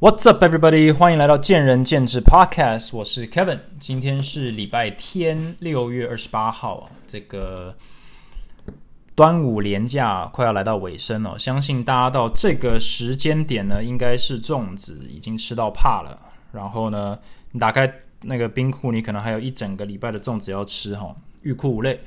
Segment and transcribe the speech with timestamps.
[0.00, 0.94] What's up, everybody？
[0.94, 3.58] 欢迎来到见仁见智 Podcast，我是 Kevin。
[3.80, 7.74] 今天是礼拜天，六月二十八号这个
[9.16, 11.36] 端午连假快要来到尾声了。
[11.36, 16.16] 相信大家到这个时间点呢，应该是粽子已经吃到怕了。
[16.52, 17.18] 然后呢，
[17.50, 17.92] 你打开
[18.22, 21.12] 那个冰库，你可能还有一整个礼拜的粽子要吃哈，
[21.42, 21.98] 欲哭无泪。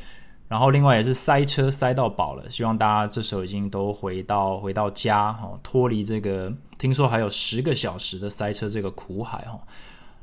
[0.52, 9.58] 然后另外也是塞车塞到饱了，希望大家这时候已经都回到回到家哈，脱离这个听说还有十个小时的塞车这个苦海哈。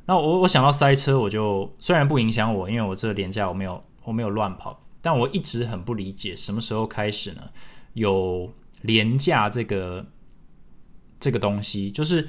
[0.04, 7.44] 那我我想到塞车，我就虽然不影响我，因为我这个年假我没有我没有乱跑，但我一直很不理解什么时候开始呢？
[7.94, 8.52] 有
[8.82, 10.04] 廉价这个
[11.18, 12.28] 这个东西，就是。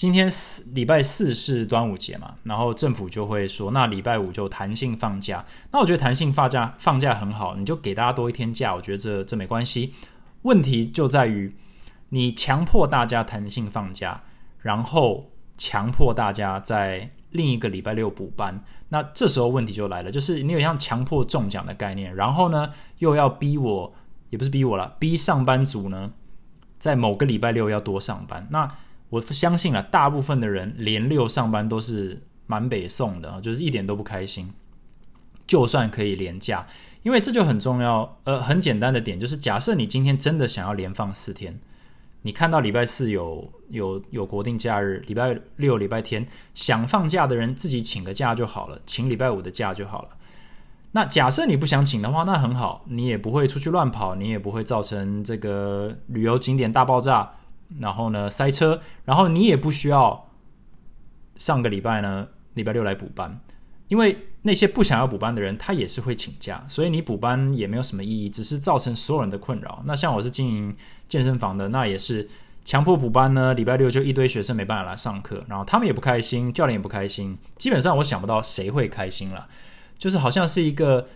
[0.00, 5.44] 今天四礼拜四是端午节嘛，然后政府就会说，那礼拜五就弹性放假。
[5.72, 9.92] 那我觉得弹性放假放假很好，你就给大家多一天假，我觉得这这没关系。
[10.40, 11.54] 问题就在于
[12.08, 14.22] 你强迫大家弹性放假，
[14.60, 23.92] 然后强迫大家在另一个礼拜六补班，那这时候问题就来了，就是你有像强迫中奖的概念，然后呢又要逼我，
[24.30, 26.12] 也不是逼我了，逼上班族呢
[26.78, 28.66] 在某个礼拜六要多上班，那。
[29.10, 34.50] 我相信啊，大部分的人连六上班都是蛮北宋的，就是一点都不开心。
[35.46, 36.64] 就算可以连假，
[37.02, 38.18] 因为这就很重要。
[38.22, 41.58] 呃，很简单的点就是，假设你今天真的想要连放四天，
[42.22, 46.24] 你看到礼拜四有有有国定假日，礼拜六、礼拜天
[46.54, 50.10] 想放假的人自己请个假就好了，请礼拜五的假就好了。
[50.92, 57.32] 那假设你不想请的话，那很好，你也不会出去乱跑，你也不会造成这个旅游景点大爆炸。
[57.78, 60.28] 然后呢，塞车，然后你也不需要
[61.36, 63.40] 上个礼拜呢，礼拜六来补班，
[63.88, 69.82] 因为那些不想要补班的人，他也是会请假，所以你补班也没有什么意义，只是造成所有人的困扰。
[69.84, 70.74] 那像我是经营
[71.08, 72.28] 健身房的，那也是
[72.64, 79.48] 强迫补班呢，礼拜六就一堆学生没办法来上课，然后他们也不开心，教练也不开心，基本上我想不到谁会开心了，
[79.98, 81.06] 就是好像是一个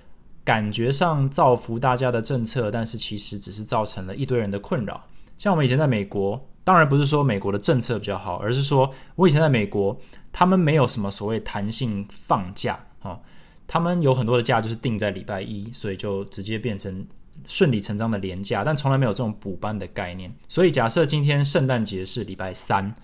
[0.44, 5.04] 感觉上造福大家的政策，但是其实只是造成了一堆人的困扰。
[5.44, 9.94] 像我们以前在美国，当然不是说美国的政策比较好，而是说我以前在美国，
[10.32, 13.20] 他们没有什么所谓弹性放假啊，
[13.66, 17.06] 他们有很多的假就是定在礼拜一，所以就直接变成
[17.44, 20.34] 顺理成章的连假，但从来没有这种补班的概念。
[20.48, 22.94] 所以假设今天圣诞节是礼拜三，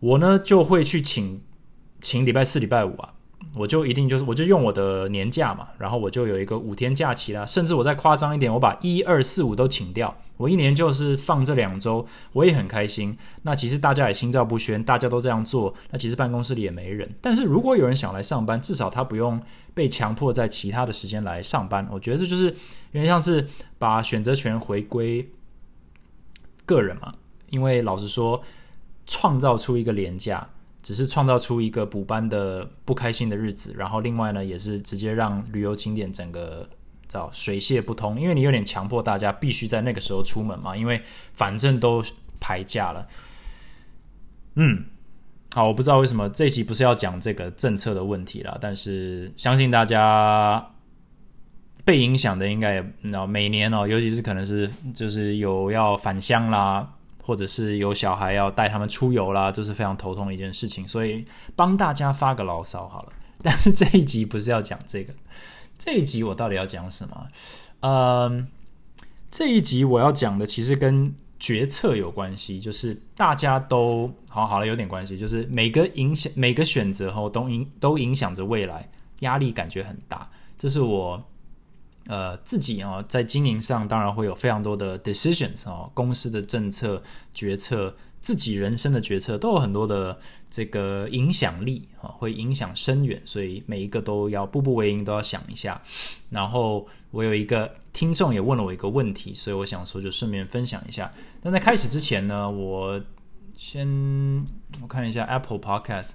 [0.00, 1.42] 我呢就会去请
[2.00, 3.12] 请礼拜四、礼拜五啊。
[3.56, 7.44] 我就一定就是，我就用我的年假嘛，然后我就有一个五天假期啦。
[7.44, 13.14] 甚至我再夸张一点，我把一二四五都请掉，我一年就是放这两周，我也很开心。
[13.42, 17.06] 那其实大家也心照不宣，大家都这样做，那其实办公室里也没人。
[17.20, 19.38] 但是如果有人想来上班，至少他不用
[19.74, 21.86] 被强迫在其他的时间来上班。
[21.92, 23.46] 我觉得这就是有点像是
[23.78, 25.28] 把选择权回归
[26.64, 27.12] 个人嘛。
[27.50, 28.42] 因为老实说，
[29.06, 30.48] 创造出一个廉价。
[30.80, 36.66] 只是创造出一个补班的不开心的日子，然后另外呢，也是直接让旅游景点整个
[37.08, 41.02] 叫水泄不通，因为你有点强迫大家必须在那个时候出门嘛，因为
[41.32, 42.00] 反正都
[42.38, 43.08] 排假了。
[44.54, 44.84] 嗯，
[45.54, 50.70] 好，我不知道为什么这一集不是要讲这个政策的问题了，但是相信大家
[51.84, 56.94] 被影响的应该也，每年哦，尤其是可能是就是有要返乡啦。
[57.20, 61.22] 或者是有小孩要带他们出游啦，这是非常头痛的一件事情，所以
[61.54, 63.12] 帮大家发个牢骚好了。
[63.42, 65.12] 但是这一集不是要讲这个，
[65.78, 67.28] 这一集我到底要讲什么？
[67.80, 68.48] 嗯，
[69.30, 78.90] 这一集我要讲的其实跟决策有关系，就是大家都好好了，有点关系，就是每个影响每个选择后都影都影响着未来，
[79.20, 80.28] 压力感觉很大。
[80.58, 81.24] 这是我。
[82.06, 87.02] 呃，自己啊，在经营上当然会有非常多的 decisions 啊，公司的政策
[87.34, 90.18] 决策，自己人生的决策都有很多的
[90.50, 95.80] 这个影响力啊，会影响深远，所以每一个都要步步为营，都要想一下。
[96.30, 101.12] 然后我有一个听众也问了我一个问题，所以我想说就顺便分享一下。
[101.42, 103.00] 那在开始之前呢，我
[103.56, 103.86] 先
[104.82, 106.12] 我看一下 Apple Podcast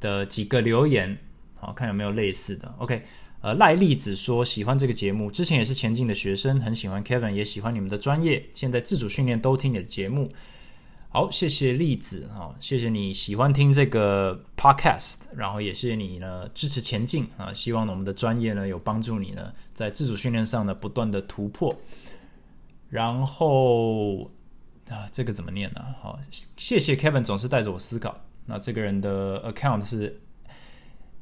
[0.00, 1.18] 的几个留言，
[1.54, 2.74] 好看有没有类似的。
[2.78, 3.04] OK。
[3.42, 10.28] 呃，赖栗子说喜欢这个节目，之前也是前进的学生，很喜欢 Kevin，也喜欢你们的专业，现在自主训练都听你的节目。
[11.12, 21.76] 好，谢谢栗子啊，谢谢你喜欢听这个 Podcast，然后也谢谢你呢支持前进啊，希望我们的专业呢有帮助你呢在自主训练上呢不断的突破。
[22.88, 24.22] 然后
[24.88, 25.84] 啊，这个怎么念呢？
[26.00, 28.24] 好，谢谢 Kevin 总是带着我思考。
[28.46, 30.18] 那这个人的 account 是。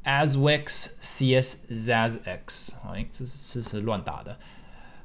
[0.03, 4.39] Aswix CS Zaz X，哎，这是这是乱打的。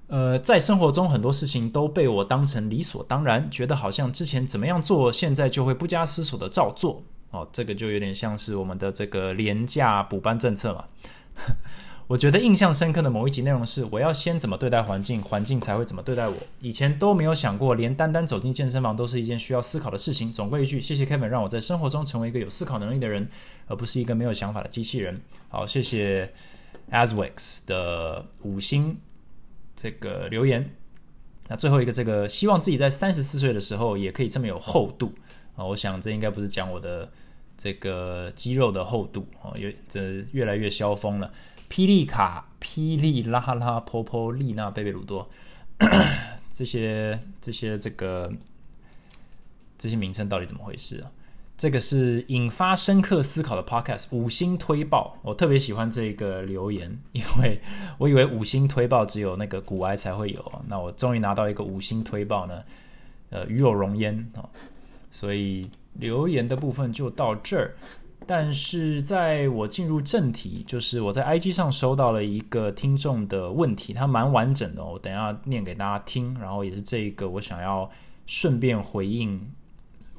[0.07, 7.02] 呃，在生活中很多事情都被我当成理所当然，觉得好像之前怎么样做，现在就会不加思索的照做。
[7.31, 10.86] 哦，这个就有点像是我们的这个廉价补班政策嘛。
[12.07, 16.36] 我觉得印象深刻的某一集内容是：我要先怎么对待环境，环境才会怎么对待我。
[16.62, 20.31] 以前都没有想过，连单单走进健身房都是一件需要思考的事情。
[20.31, 23.28] 总归一句，谢谢 Kevin，让我在生活中成为一个有思考能力的人，
[23.66, 25.19] 而不是一个没有想法的机器人。
[25.50, 26.31] 好，谢谢
[26.92, 28.96] Aswix 的五星
[29.75, 30.75] 这个留言。
[31.48, 35.13] 那最后一个，这个希望自己在三十四岁的时候也可以这么有厚度
[35.56, 35.63] 啊！
[35.63, 37.12] 我想这应该不是讲我的
[37.56, 41.31] 这个肌肉的厚度哦，越这越来越消峰了。
[41.69, 45.30] 霹雳卡、霹雳拉拉、波波丽娜、贝贝鲁多，
[46.51, 48.31] 这些这些这个
[49.78, 51.12] 这些名称到底怎么回事啊？
[51.57, 55.18] 这个是引发深刻思考的 podcast，五星推爆。
[55.22, 57.62] 我特别喜欢这个留言，因为
[57.98, 62.62] 我以为五星推爆只有那个古埃才会有，那我终于拿到一个五星推爆呢，
[63.30, 64.50] 呃，与有荣焉啊！
[65.10, 67.75] 所以留言的部分就到这儿。
[68.28, 76.38] 但是在我进入正题，就是我在 IG 上收到了一个听众的问题，它蛮完整的，我等下念给大家听。
[76.40, 77.90] 然后也是这一个我想要
[78.25, 79.40] 顺便回应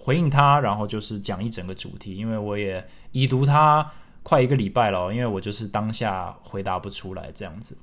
[0.07, 3.91] 回应他，然后就是讲一整个主题，因为我也已读他
[4.23, 7.77] 快一个礼拜了，因为我就是当下回答不出来这样子，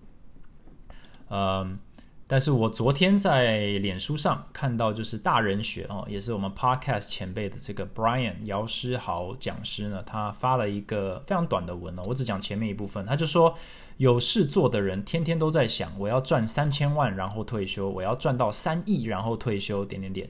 [1.30, 1.78] 嗯。
[2.26, 13.06] 但是我昨天在脸书上看到，就是大人学哦，也是我们 Podcast 前辈的这个 Brian 姚诗豪讲师呢，他发了一个非常短的文哦，我只讲前面一部分。
[13.06, 13.56] 他就说，
[13.98, 20.28] 有事做的人天天都在想，我要赚三千万然后退休，我要赚到三亿然后退休，点点点。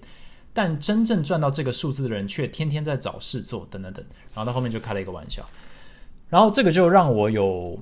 [0.54, 4.06] 但真正赚到这个数字的人，却天天在找事做，等等等。
[4.34, 5.44] 然后到后面就开了一个玩笑，
[6.30, 7.80] 然后这个就让我有。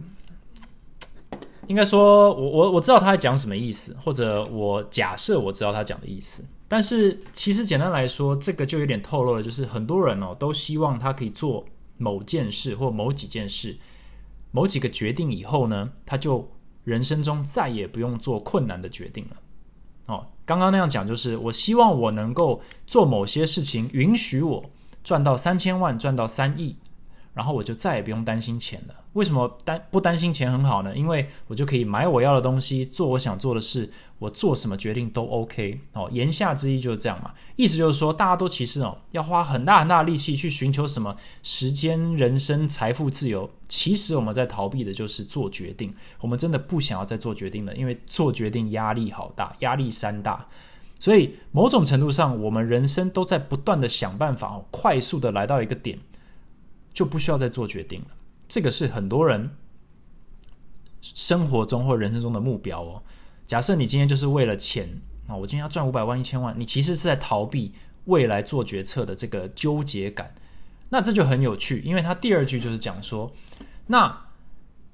[1.68, 6.44] 应该说，我我我知道他在讲什么意思，或者我假设我知道他讲的意思。
[6.68, 11.66] 但是其实简单来说，这个就有点透露了，就是很多人哦都希望他可以做
[11.98, 13.78] 某件事或某几件事、
[14.52, 16.50] 某几个决定以后呢，他就
[16.84, 19.38] 人生中再也不用做困难的决定了。
[20.12, 24.64] 哦，刚刚那样讲就是，我希望我能够做某些事情，允许我
[25.04, 26.76] 赚到三千万，赚到三亿。
[27.42, 28.94] 然后我就再也不用担心钱了。
[29.14, 30.96] 为什么担不担心钱很好呢？
[30.96, 36.08] 因为我就可以买我要的东西，做我想做的事，我做什么决定都 OK 哦。
[36.12, 43.50] 言下之意就是这样嘛，意思就是说，大家都其实哦，要花很大很大的力气去寻求什么时间、人生、财富、自由。
[43.68, 45.92] 其实我们在逃避的就是做决定。
[46.20, 50.46] 我们真的不想要再做决定了，因为做决定压力好大，压力山大。
[51.00, 55.98] 所以某种程度上，我们人生都在不断的想办法哦，快速的来到一个点。
[56.94, 58.08] 就不需要再做决定了。
[58.48, 59.50] 这个是很多人
[61.02, 63.02] 生活中或人生中的目标哦。
[63.48, 67.74] 假设你今天就是为了钱啊，我今天要赚五百万、一千万，你其实是在逃避
[68.06, 70.34] 未来做决策的这个纠结感。
[70.90, 73.32] 那这就很有趣，因为他第二句就是讲说，
[73.88, 74.26] 那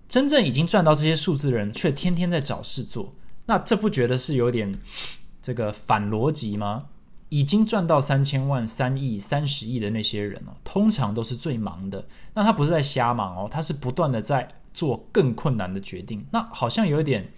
[0.07, 3.15] 真正已经赚到这些数字的人，却天天在找事做，
[3.47, 4.73] 那这不觉得是有点
[5.41, 6.89] 这个反逻辑吗？
[7.29, 12.07] 已经赚到三千万、三亿、三十亿的那些人哦，通常都是最忙的。
[12.33, 16.25] 那他不是在瞎忙哦，他是不断的在做更困难的决定。
[16.31, 17.29] 那好像有一点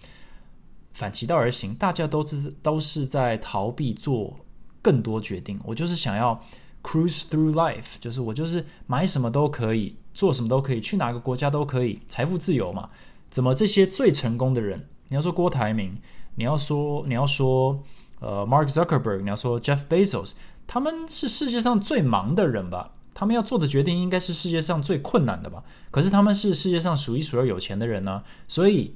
[0.94, 4.40] 反其道而行，大家都是都是在逃避做
[4.82, 5.60] 更多决定。
[5.64, 6.40] 我就是想要
[6.84, 12.90] cruise through life，就是我就是买什么都可以，做什么都可以，去哪个国家都可以，财富自由嘛。
[13.32, 14.88] 怎么这些最成功的人？
[15.08, 16.00] 你要说郭台铭，
[16.36, 17.84] 你要说你要说。
[18.20, 20.32] 呃，Mark Zuckerberg，你要说 Jeff Bezos，
[20.68, 22.92] 他们是世界上最忙的人吧？
[23.14, 25.64] 他们要做的决定应该是世界上最困难的吧？
[25.90, 28.96] 可是他们是世界上数一数二有钱的人呢，所以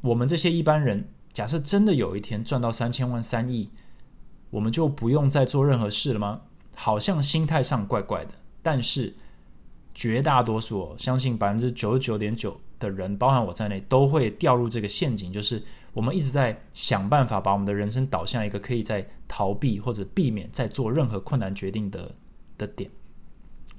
[0.00, 3.70] 我们这些一般人，假设真的有一天赚到三千万、三亿，
[4.50, 6.40] 我们就不用再做任何事了吗？
[6.74, 8.32] 好像心态上怪怪的。
[8.62, 9.14] 但是
[9.94, 15.62] 绝大多数，相信百分之九十九点九的人，包含我在内，都会掉入这个陷阱，就是。
[15.96, 22.14] 我们一直在想办法把我们的人生导向一个可以在逃避或者避免再做任何困难决定的
[22.58, 22.90] 的点，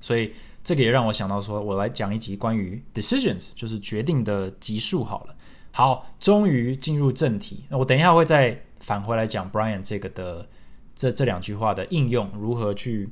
[0.01, 0.33] 所以
[0.63, 5.35] 这个也让我想到说，我来讲一集关于 decisions，就是决定的集数好了。
[5.71, 7.65] 好，终于进入正题。
[7.69, 10.49] 那我等一下会再返回来讲 Brian 这个的
[10.95, 13.07] 这这两句话的应用，如何去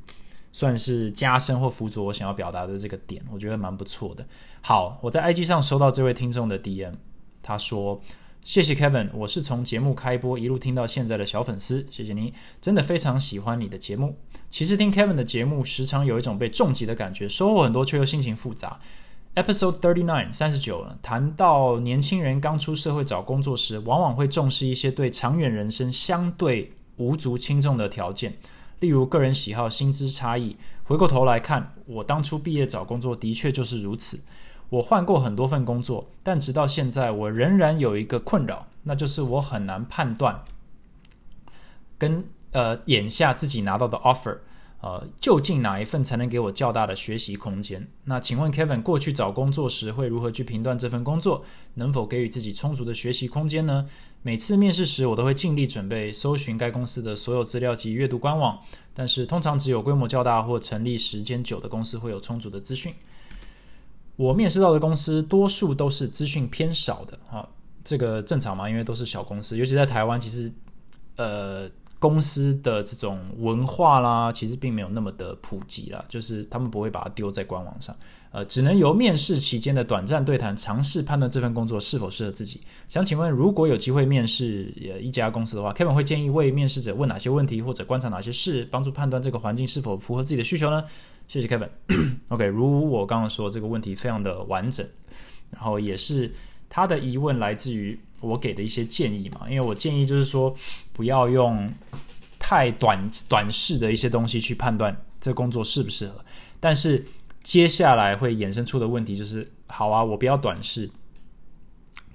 [0.52, 4.26] 算是加深或辅佐我想要表达的这个点，我觉得蛮不错的。
[4.62, 6.96] 好，我在 IG 上收到这位听众的 DM，
[7.44, 8.02] 他说。
[8.46, 14.20] 谢谢 Kevin，我是从节目开播一路听到现在的小粉丝，谢谢你，真的非常喜欢你的节目。
[14.52, 18.80] 其实听 Kevin 的节目，时常有一种被重击的感觉，收获很多却又心情复杂。
[19.34, 28.38] Episode Thirty Nine 三十九，谈到年轻人刚出社会找工作时，往往会重视一些对长远人生相对无足轻重的条件，
[28.80, 30.56] 例如个人喜好、薪资差异。
[30.84, 34.20] 回过头来看，我当初毕业找工作的确就是如此。
[34.70, 40.44] 我换过很多份工作，但直到现在，我仍然有一个困扰，那就是我很难判断
[41.98, 44.38] 跟呃眼下自己拿到的 offer，
[44.82, 47.88] 呃，究竟哪一份才能给我较大的学习空间？
[48.06, 51.44] 那请问 Kevin，过去找工作时会如何去评断这份工作
[51.76, 53.88] 能否给予自己充足的学习空间呢？
[54.24, 58.60] 每次面试时，我都会尽力准备，搜寻该公司的所有资料及阅读官网，
[58.94, 62.92] 但是通常只有规模较大或成立时间久的公司会有充足的资讯。
[64.16, 67.48] 我面试到的公司多数都是资讯偏少的，哈，
[67.84, 68.70] 这个正常嘛？
[68.70, 70.52] 因为都是小公司，尤其在台湾，其实
[71.18, 71.70] 呃
[72.00, 77.96] 公司的这种文化啦，其实并没有那么的普及啦，就是他们不会把它丢在官网上，
[78.32, 82.62] 呃，只能由面试期间的短暂对谈尝试判断这份工作是否适合自己。
[82.88, 84.66] 想请问，如果有机会面试
[85.02, 90.84] 一家公司的话，Kevin 会建议为面试者问哪些问题，或者观察哪些事，帮助判断这个环境是否符合自己的需求呢？
[91.28, 91.70] 谢谢 Kevin。
[92.30, 94.88] OK，如我刚刚说，这个问题非常的完整，
[95.52, 96.34] 然后也是
[96.70, 99.50] 他的疑问来自于我给的一些建议嘛。
[99.50, 100.56] 因为我建议就是说，
[100.94, 101.72] 不要用
[102.40, 106.24] 太短短视的一些东西去判断这工作适不适合。
[106.60, 107.06] 但是
[107.44, 110.90] 接下来会衍生出的问题就是：好啊，我不要短视，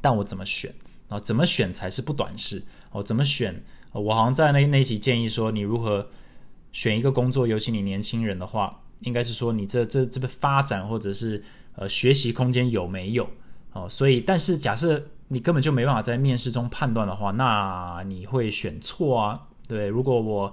[0.01, 0.73] 但我怎么选
[1.09, 1.19] 啊？
[1.19, 2.63] 怎么选才是不短视？
[2.93, 3.63] 哦，怎么选？
[3.93, 6.09] 我好像在那那一集建议说，你如何
[6.73, 8.81] 选一个工作，尤其你年轻人的话。
[9.01, 11.43] 应该是说你这这这个发展或者是
[11.75, 13.29] 呃学习空间有没有
[13.73, 13.89] 哦？
[13.89, 19.49] 所以，但是假设你根本就没办法在面试中判断的话，那你会选错啊？
[19.69, 20.53] 对，如果我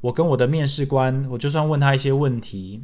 [0.00, 2.82] 我跟我的面试官，我就算问他一些问题，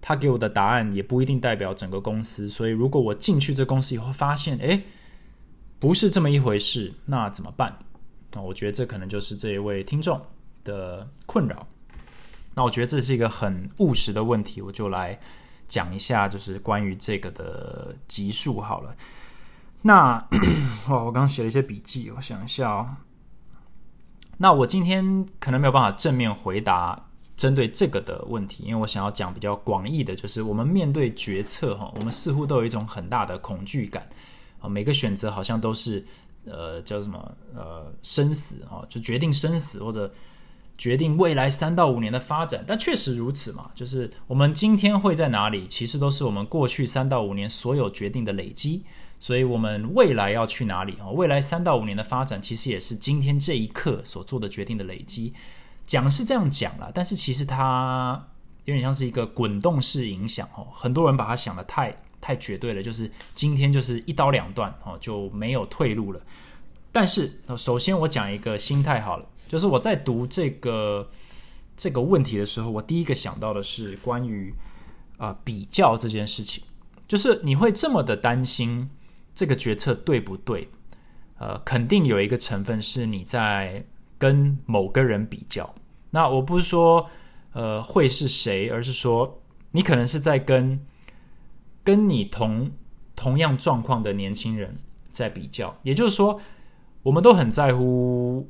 [0.00, 2.48] 他给我的答案也不一定代表整个公司。
[2.48, 4.82] 所以，如果我进去这公司以后发现，哎，
[5.78, 7.76] 不是这么一回事，那怎么办？
[8.32, 10.20] 那我觉得这可能就是这一位听众
[10.62, 11.66] 的困扰。
[12.56, 15.18] 那我觉得这是一个很务实的问题，我就来
[15.66, 18.94] 讲一下，就是关于这个的级数好了。
[19.82, 20.24] 那
[20.88, 22.96] 哇，我刚写了一些笔记，我想一下哦。
[24.38, 26.96] 那我今天可能没有办法正面回答
[27.36, 34.08] 针对这个的问题，因为我想要讲比较广义的，就是我们面对决策哈，我们似乎都有一种很大的恐惧感
[34.60, 36.06] 啊，每个选择好像都是
[36.44, 40.08] 呃叫什么呃生死啊，就决定生死或者。
[40.76, 43.70] 决定未来三到五年的发展，但确实如此嘛？
[43.74, 48.84] 就是我们今天会在哪里，其实都是我们过去三到五年所有决定的累积。
[49.20, 51.08] 所以，我们未来要去哪里啊？
[51.08, 55.32] 未来三到五年的发展，其实也是今天这一刻所做的决定的累积。
[55.86, 58.26] 讲是这样讲了，但是其实它
[58.64, 60.66] 有点像是一个滚动式影响哦。
[60.74, 66.20] 很多人把它想的太太绝对了，就是今天就是一刀两断哦，就没有退路了。
[66.92, 69.26] 但是，首先我讲一个心态好了。
[69.46, 71.10] 就是我在读这个
[71.76, 74.52] 这个问题的时候，我第一个想到的是关于
[75.18, 76.64] 啊比较这件事情。
[77.06, 78.88] 就是你会这么的担心
[79.34, 80.68] 这个决策对不对？
[81.38, 83.84] 呃，肯定有一个成分是你在
[84.18, 85.74] 跟某个人比较。
[86.10, 87.08] 那我不是说
[87.52, 90.80] 呃会是谁，而是说你可能是在跟
[91.84, 92.72] 跟你同
[93.14, 94.76] 同样状况的年轻人
[95.12, 95.76] 在比较。
[95.82, 96.40] 也就是说，
[97.02, 98.48] 我们都很在乎。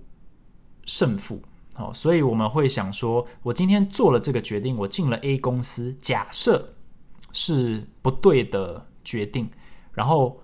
[0.86, 1.42] 胜负，
[1.74, 6.74] 好，所以我们会想说，我今天做了这个决定，我进了 A 公司，假设
[7.32, 9.48] 是不对的决定，
[9.92, 10.40] 然后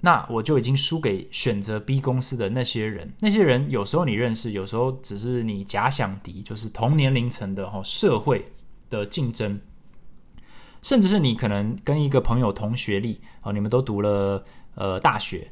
[0.00, 3.14] 那我就已经输给选择 B 公司的那些人。
[3.20, 8.52] 那些人有时候你认识，有时候只是你假想敌，就是同年龄层的哈社会
[8.90, 9.60] 的竞争，
[10.82, 14.44] 甚至是你可能跟一个朋友同学历，哦，你们都读了
[14.74, 15.50] 呃大学。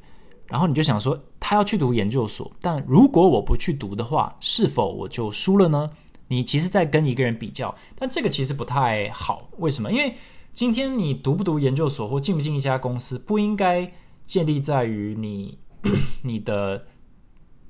[0.52, 5.90] 然后你就想说，他要去读研究所，但如果我不去读的话，是否我就输了呢？
[6.28, 9.49] 你其实在跟一个人比较，但这个其实不太好。
[9.56, 9.90] 为什么？
[9.90, 10.14] 因为
[10.52, 13.90] 今天你读不读研究所或进不进一家公司，不应该
[14.26, 15.56] 建立在于你
[16.23, 16.85] 你的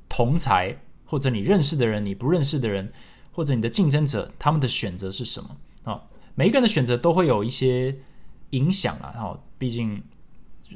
[0.09, 2.93] 同才或者你认识的人、你不认识的人
[3.31, 6.03] 或者你的竞争者他们的选择是什么啊？
[6.35, 7.97] 每一个人的选择都会有一些
[8.51, 9.15] 影响啊。
[9.17, 10.03] 哈，毕竟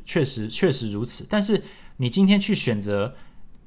[0.05, 1.61] 确实确实如此，但是。
[1.99, 3.15] 你今天去选择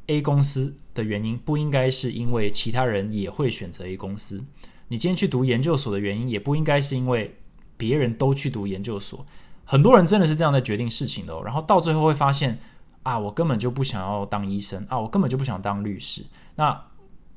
[0.08, 4.44] A 公司的原因，不应该是因为其他人也会选择 A 公司。
[4.88, 7.36] 你今天去读研究所的原因，也不应该是因为
[7.78, 9.26] 别人都去读研究所。
[9.66, 12.58] 很多人真的是这样在决定事情的，然后到最后会发现
[13.04, 16.24] 啊，我根本就不想要当医生啊，我根本就不想当律师。
[16.56, 16.86] 那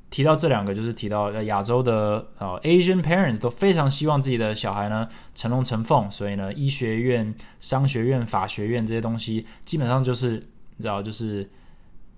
[0.09, 10.43] 提到这两个，就是提到亚洲的呃 Asian parents 都非常希望自己的小孩呢成龙成凤，所以呢医学院、商学院、法学院这些东西基本上就是
[10.75, 11.49] 你知道就是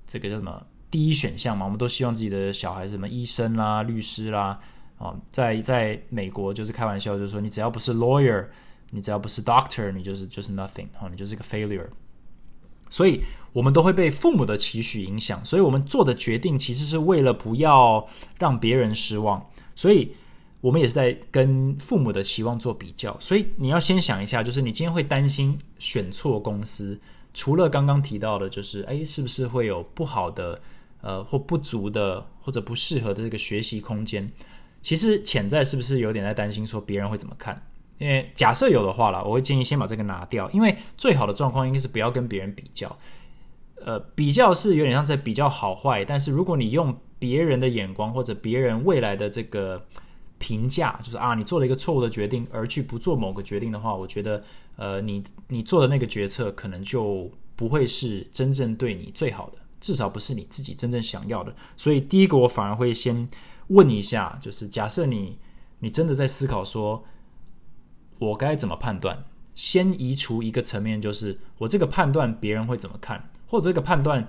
[0.05, 4.59] 这个叫什么第一选项嘛，我们都希望自己的小孩什么医生啦、律师啦。
[4.97, 8.45] 哦，在在美国就是开玩笑，就是说你只要不是 lawyer，
[8.91, 11.88] 你只要不是 doctor，你就是就是 nothing，哦，你就是个 failure。
[12.89, 13.21] 所以
[13.51, 18.07] 我们都会被父母的期许影响，所以我们做的决定其实是为了不要
[18.39, 19.45] 让别人失望，
[19.75, 20.15] 所以
[20.62, 23.19] 我们也是在跟父母的期望做比较。
[23.19, 26.97] 所以你要先想一下，就是你今天会担心选错公司，
[27.36, 30.60] 除了刚刚提到的，就是哎，是不是会有不好的
[31.01, 34.27] 呃或不足的或者不适合的这个学习空间？
[34.82, 37.62] 其实潜在是不是有点在担心说别人会怎么看？
[37.98, 40.50] 因为假设有的话了，我会建议先把这个拿掉。
[40.51, 42.98] 因为最好的状况应该是不要跟别人比较。
[43.86, 49.86] 呃，比较是有点像在比较好坏，但是如果你用别人的眼光或者别人未来的这个
[50.38, 54.44] 评价，就是啊，你做了一个错误的决定而去不做某个决定的话，我觉得
[54.75, 61.56] 呃，你你做的那个决策可能就不会是真正对你最好的，至少不是你自己真正想要的。
[61.77, 63.27] 所以第一个我反而会先。
[63.70, 65.39] 问一下，就是假设你
[65.80, 67.04] 你真的在思考说，
[68.20, 69.25] 我该怎么判断？
[69.56, 74.27] 先移除一个层面，就是我这个判断别人会怎么看，或者这个判断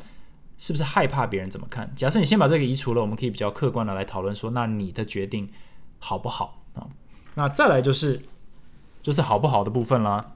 [0.56, 1.92] 是不是害怕别人怎么看？
[1.94, 5.46] 假设你先把这个移除了，我们可以比较客观的来讨论说，那你的决定
[5.98, 6.86] 好不好啊？
[7.34, 8.26] 那再来就是
[9.02, 10.32] 就是好不好的部分啦。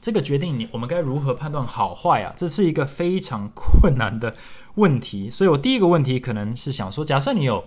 [0.00, 2.32] 这个决定你我们该如何判断好坏啊？
[2.36, 4.34] 这是一个非常困难的
[4.76, 5.28] 问题。
[5.30, 7.64] 所以我第一个问题可能是想说，假设你有。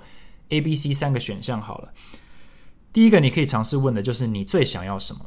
[0.50, 1.94] A、B、C 三个选项好了。
[2.92, 5.22] 第一个，你可以尝试问的就是你最想要什么？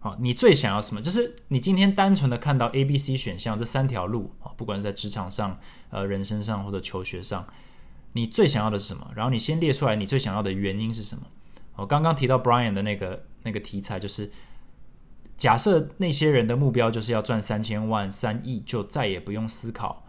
[0.00, 1.00] 好， 你最想要什么？
[1.00, 7.46] 就是你今天单纯的看到 A、B、C 选项这三条路啊，不管是在职场上、呃人生上或者求学上，
[8.14, 9.08] 你最想要的是什么？
[9.14, 11.22] 然后你先列出来你最想要的原因是什么？
[11.76, 14.32] 我刚刚提到 Brian 的那个那个题材，就是
[15.36, 20.04] 假设那些人的目标就是要赚三千万、三亿，就再也不用思考，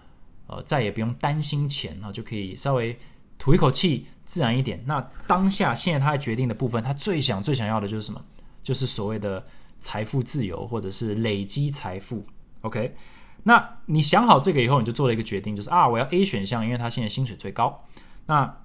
[0.47, 2.97] 呃，再也不用担心钱啊，就可以稍微。
[3.37, 4.81] 吐一口气，自然一点。
[4.85, 8.23] 那当下现在他决定的部分，他最想、最想要的就是什么？
[8.63, 9.45] 就是所谓的
[9.81, 12.25] 财富自由，或者是累积财富。
[12.61, 12.95] OK，
[13.43, 17.84] 那你想好这个以后，你就做了一个决定，就是啊，我要 A 选项，因为他现在薪水最高。
[18.27, 18.63] 那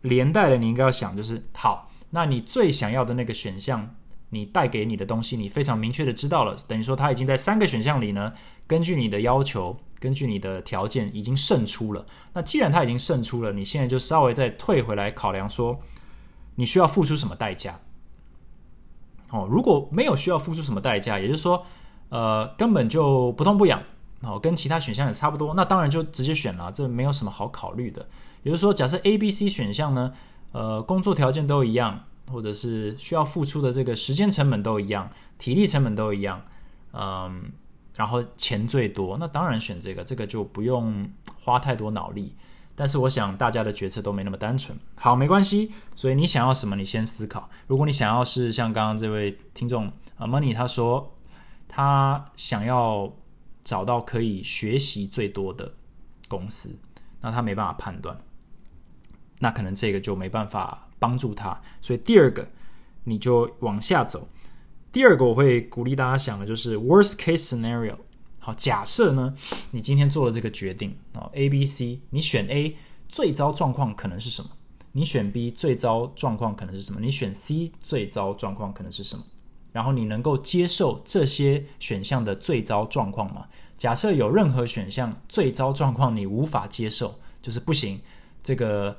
[0.00, 3.94] 连带的，你应该要想，就是好，那你最想要的那个选项，
[4.30, 8.32] 你带给你的东西，你非常明确的知道了，等于说它已经在三个选项里呢，
[8.66, 9.78] 根据你的要求。
[10.02, 15.80] 根据你的条件已经胜出了，那既然它已经胜出了，你现在就稍微再退回来考量说，
[16.56, 17.78] 你需要付出什么代价？
[19.30, 21.64] 哦，如果没有需要付出什么代价，也就是说，
[22.08, 23.80] 呃，根本就不痛不痒，
[24.22, 28.04] 哦，跟其他选项也差不多，那当然就直接选了，这没有什么好考虑的。
[28.42, 30.12] 也就是说，假设 A、B、C 选项呢，
[30.52, 36.44] 呃，工作条件都一样，或者是需要付出的这个时间成本都一样，体力成本都一样，
[36.92, 37.52] 嗯。
[37.94, 41.06] 然后钱最多，那当然选这个，这个就不用
[41.42, 42.34] 花太多脑力。
[42.74, 44.76] 但是我想大家的决策都没那么单纯。
[44.94, 45.70] 好，没关系。
[45.94, 47.50] 所以你想要什么，你先思考。
[47.66, 51.14] 如果你想要是像刚刚这位听众啊，Money 他说
[51.68, 53.12] 他想要
[53.60, 55.74] 找到可以学习最多的
[56.28, 56.74] 公司，
[57.20, 58.16] 那他没办法判断，
[59.42, 61.60] 那可能这个就没办法帮助他。
[61.80, 62.48] 所以第二个，
[63.02, 64.28] 你就往下走。
[64.92, 67.96] 第二个我会鼓励大家想的就是 worst case scenario。
[68.38, 69.34] 好，假设呢，
[69.72, 72.76] 你今天做了这个决定啊，A、B、C，你选 A，
[73.08, 74.50] 最糟状况可能是什么？
[74.92, 77.00] 你选 B，最糟状况可能是什么？
[77.00, 79.24] 你选 C，最糟状况可能是什么？
[79.72, 83.46] 然后你能够接受这些选项的最糟状况吗？
[83.76, 88.00] 假设有任何选项最糟状况你无法接受，就是不行，
[88.42, 88.96] 这个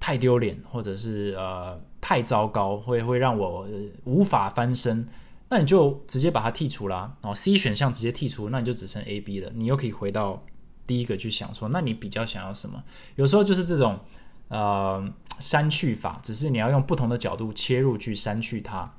[0.00, 1.80] 太丢脸，或者是呃。
[2.02, 3.68] 太糟糕，会会让我
[4.04, 5.06] 无法翻身，
[5.50, 7.14] 那你就直接把它剔除啦。
[7.20, 9.52] 哦，C 选项直接剔除，那你就只剩 A、B 了。
[9.54, 10.42] 你又可以回到
[10.86, 12.82] 第一个去想说，那你比较想要什么？
[13.16, 14.00] 有时候就是这种
[14.48, 15.06] 呃
[15.38, 18.90] 删去法，只是你要用不同的角度切入去删去它。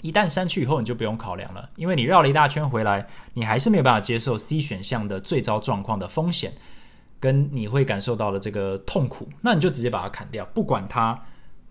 [0.00, 6.54] 一旦删去以后，你就不用考量了，因为你绕了一大圈回来，你还是没有办法接受 C 选项的最糟状况的风险，
[7.20, 11.22] 跟你会感受到的这个痛苦，那你就直接把它砍掉，不管它。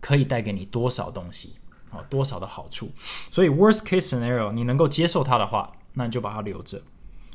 [0.01, 1.55] 可以带给你多少东西
[1.91, 1.99] 啊？
[2.09, 2.89] 多少的好处？
[3.29, 6.81] 所以 worst case scenario，你能够接受它的话，那你就把它留着。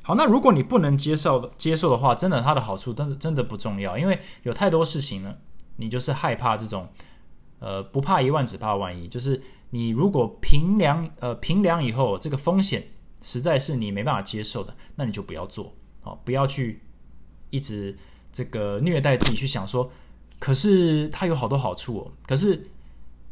[0.00, 5.34] 好，那如果你不能接受接受的话，真的它的好处真的真的不重要，因为有太多事情呢，
[5.76, 6.88] 你就是害怕这种
[7.58, 12.88] 呃不怕一万只怕万一，就是你如果平量呃平量以后这个风险
[13.20, 16.80] 实在是你没办法接受的，那你就不要做哦，不要去
[17.54, 17.96] 一直
[18.32, 19.90] 这个虐待自己去想说。
[20.40, 22.12] 可是它有好多好处哦。
[22.26, 22.68] 可是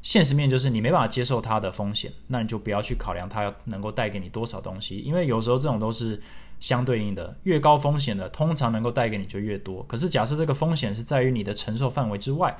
[0.00, 6.22] 现实面就是你没办法接受它的风险，那你就不要去考量它能够带给你多少东西，因为有时候这种都是
[6.58, 9.82] 相对应的，越高风险的通常能够带给你就越多。
[9.82, 12.56] 可是假设这个风险是在于你的承受范围之外，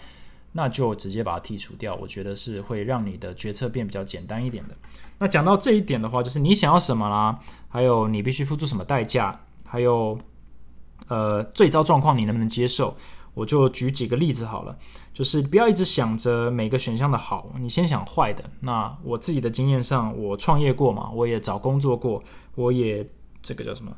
[0.53, 4.77] 那就直接把它剔除掉，我觉得是会让你的决策变比较简单一点的。
[5.19, 10.19] 那讲到这一点的话，就是你想要什么啦，还有你必须付出什么代价，还有
[11.09, 12.97] 呃最糟状况你能不能接受？
[13.35, 14.77] 我就举几个例子好了，
[15.15, 18.45] 就是不要一直想着每个选项的好，你先想坏的。
[18.61, 22.23] 那我自己的经验上，我创业过嘛，我也找工作过，
[22.57, 23.09] 我也
[23.43, 23.91] 这个叫什么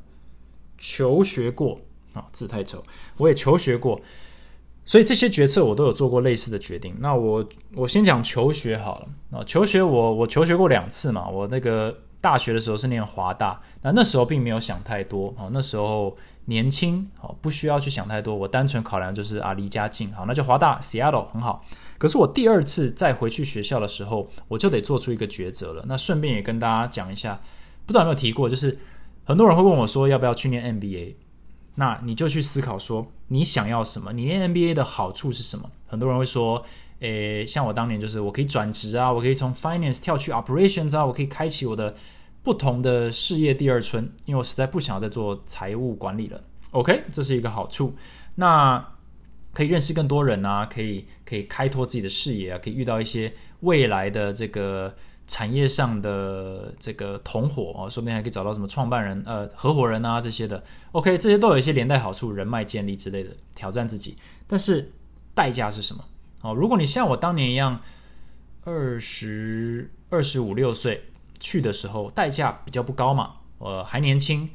[0.79, 1.81] 求学过
[2.13, 2.81] 啊，字太丑，
[3.17, 4.01] 我也求学过。
[4.87, 6.95] 所以这些决策我都有做过类似的决定。
[7.01, 11.29] 那我我先讲求学好了啊，求学我我求学过两次嘛。
[11.29, 18.35] 我那个大学的时候是念华大，那那时候并没有想太多啊，那时候年轻哦，不需要去想太多。
[18.35, 21.65] 我单纯考量就是啊，离家近好，那就华大 Seattle 很好。
[21.97, 25.85] 可是我第二次再回去学校的时候，我就得做出一个抉择了。
[25.89, 27.41] 那顺便也跟大家讲一下，
[27.87, 28.79] 不知道有没有提过，就是
[29.25, 31.15] 很多人会问我说，要不要去念 MBA？
[31.77, 34.13] 那你就去思考说，你想要什么？
[34.13, 35.71] 你念 MBA 的好处是什么？
[35.87, 36.65] 很多人会说，
[37.01, 41.95] 诶，像我当年就是我可以转职啊，我可以从 finance 跳去 operations 啊，我可以开启我的
[42.45, 46.41] 不同的事业第二春，因为我实在不想要再做财务管理了。
[46.71, 47.97] OK，这是一个好处。
[48.37, 48.87] 那
[49.53, 54.95] 可以认识更多人啊，可以可以开拓自己的视野啊，可以遇到一些未来的这个。
[55.27, 60.63] 产业上的这个同伙哦，说不定还可以找到什么创办人、呃合伙人啊这些的。
[60.93, 64.19] OK，这些都有一些连带好处，人脉建立之类的，挑战自己。
[64.47, 64.93] 但是
[65.33, 66.05] 代价是什么？
[66.43, 67.81] 哦，如果你像我当年一样，
[68.65, 71.03] 二十二十五六岁
[71.45, 74.49] 去的时候，代价比较不高嘛，我还年轻。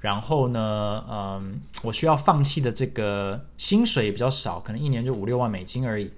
[0.00, 6.10] 然后呢，嗯，我需要放弃的这个薪水也比较少，可能一年就五六万美金而已。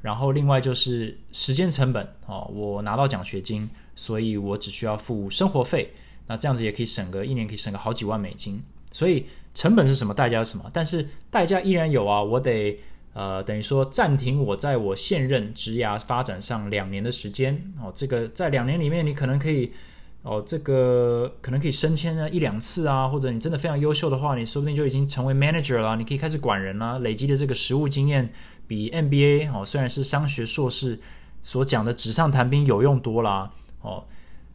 [0.00, 5.92] 然后另外就是时间成本哦，我拿到奖学金，所以我只需要付生活费，
[6.26, 8.62] 那这样子也可以省个一年可以省个好几万美金。
[8.90, 10.64] 所以成本是什么，代价是什么？
[10.72, 12.80] 但是代价依然有啊，我得
[13.14, 17.90] 呃等于说暂停我在我现任职涯发展上两年的时间哦。
[17.94, 19.72] 这个在两年里面，你可能可以
[20.20, 28.30] 哦，这个可能可以升迁呢一两次啊，或者你真的非常优秀的话，你说不定就已经成为 manager 了，你可以开始管人了，累积的这个实务经验。
[28.66, 30.98] 比 MBA 哦，虽然是商学硕士
[31.42, 34.06] 所讲的纸上谈兵有用多啦哦，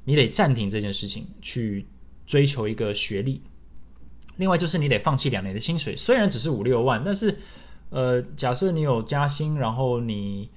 [0.03, 1.85] 你得暂停这件事情去
[2.25, 3.43] 追求一个学历。
[4.37, 7.37] 另外就是你得放弃两年的薪水，虽然只是五六万，但是
[7.89, 10.49] 呃，假设你有加薪，然后你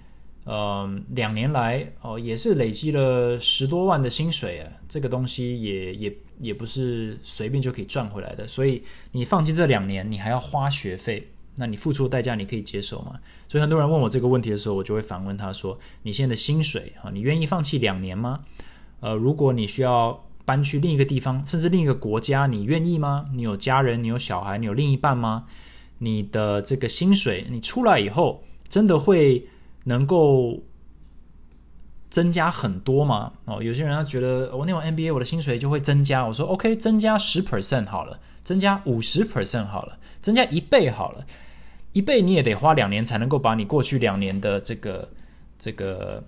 [0.44, 8.46] 呃两年来哦也是累积了十多万的薪水啊，这个东西也也也不是随便就可以赚回来的。
[8.46, 11.28] 所以你放弃这两年，你还要花学费。
[11.56, 13.12] 那你付出的代价你可以接受吗？
[13.46, 18.40] 所以很多人问我这个问题的时候，我就会反问他说：“你现在的薪水啊，你愿意放弃两年吗？
[19.00, 23.26] 呃，如果你需要搬去另一个地方，甚至另一个国家，你愿意吗？
[23.34, 25.44] 你有家人，你有小孩，你有另一半吗？
[26.02, 29.46] 你的这个薪水，你出来以后真的会
[29.84, 30.60] 能够
[32.10, 33.32] 增加很多吗？
[33.44, 36.26] 哦，有些人他觉得我念完 MBA，我的薪水就会增加。
[36.26, 41.24] 我说 OK，增加十 percent 好了，增加五十 percent 好了，增加一倍好了。”
[41.92, 45.10] 一倍你也得花两年才能够把你过去两年的这个
[45.58, 46.24] 这个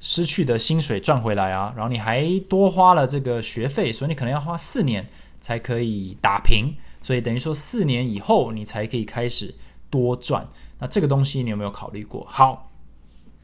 [0.00, 9.54] 失去的薪水赚回来啊，然后你还多花了这个学费，所以你可能要花四年才可以打平，所以等于说四年以后你才可以开始
[9.90, 10.48] 多赚。
[10.78, 12.24] 那这个东西你有没有考虑过？
[12.28, 12.70] 好，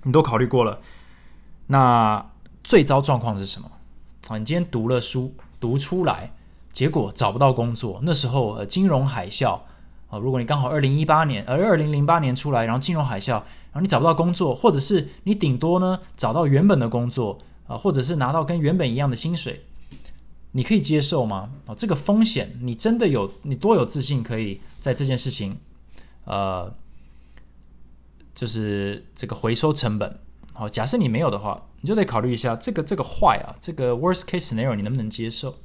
[0.05, 0.81] 你都考虑过了。
[1.67, 2.25] 那
[2.65, 3.71] 最糟状况是什么？
[4.29, 6.33] 啊，你今天读了书读出来，
[6.73, 9.61] 结果找不到工作，那时候呃金融海啸。
[10.11, 19.63] 啊，如果你刚好二零一八年，而二零零八年出来，然后金融海啸，然后你找不到工作，或者是你顶多呢找到原本的工作，啊，或者是拿到跟原本一样的薪水，
[20.53, 21.51] 你可以接受吗？
[21.67, 25.59] 啊，这个风险，你真的有，你多有自信可以在这件事情，
[26.25, 26.75] 呃，
[28.35, 30.19] 就是这个回收成本。
[30.55, 35.59] 好，假设你没有的话，你就得考虑一下这个这个坏啊，这个 worst case scenario 你能不能接受？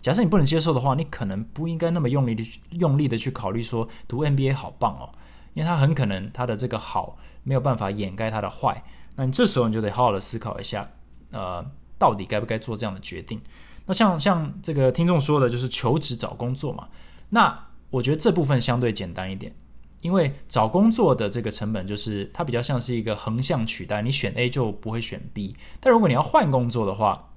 [0.00, 5.14] 假设你不能接受的话，你可能不应该那么用力的用力的去考虑说读 MBA 好棒哦，
[5.54, 8.82] 因为它很可能它的这个好没有办法掩盖它的坏。
[9.14, 10.90] 那你这时候你就得好好的思考一下，
[11.30, 11.64] 呃，
[11.98, 13.40] 到底该不该做这样的决定？
[13.86, 16.88] 那像像这个听众说的，就是求职找工作嘛。
[17.30, 19.54] 那我觉得这部分相对简单一点，
[20.00, 25.56] 因为找工作的这个成本就是它比较像是一个横向取代，你选 A 就不会选 B。
[25.80, 27.30] 但如果你要换工作的话，